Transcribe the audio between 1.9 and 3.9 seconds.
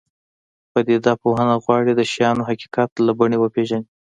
د شیانو حقیقت له بڼې وپېژني.